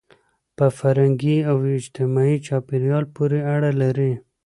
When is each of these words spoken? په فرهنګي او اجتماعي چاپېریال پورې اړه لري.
په 0.57 0.65
فرهنګي 0.77 1.37
او 1.49 1.55
اجتماعي 1.79 2.37
چاپېریال 2.47 3.05
پورې 3.15 3.39
اړه 3.53 3.71
لري. 3.81 4.11